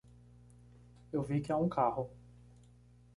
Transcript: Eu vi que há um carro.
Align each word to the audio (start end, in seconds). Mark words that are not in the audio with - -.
Eu 1.13 1.21
vi 1.21 1.41
que 1.41 1.51
há 1.51 1.57
um 1.57 1.69
carro. 1.69 2.09